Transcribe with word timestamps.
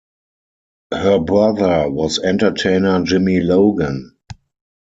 Her 0.91 1.19
brother 1.19 1.87
was 1.87 2.17
entertainer 2.17 3.03
Jimmy 3.03 3.39
Logan. 3.39 4.17